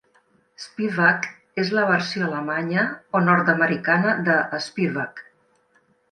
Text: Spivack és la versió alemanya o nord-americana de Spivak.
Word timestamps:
Spivack 0.61 1.25
és 1.63 1.67
la 1.79 1.83
versió 1.91 2.23
alemanya 2.27 2.85
o 3.19 3.21
nord-americana 3.25 4.15
de 4.31 4.39
Spivak. 4.69 5.23